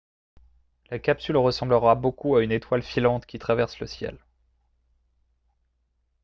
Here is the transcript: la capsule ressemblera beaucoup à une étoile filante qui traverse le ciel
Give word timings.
la 0.89 0.97
capsule 0.97 1.37
ressemblera 1.37 1.93
beaucoup 1.93 2.35
à 2.35 2.43
une 2.43 2.51
étoile 2.51 2.81
filante 2.81 3.27
qui 3.27 3.37
traverse 3.37 3.77
le 3.77 3.85
ciel 3.85 4.17